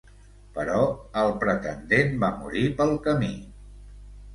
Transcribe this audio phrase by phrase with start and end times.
[0.55, 0.79] Però
[1.25, 3.35] el pretendent va morir pel camí.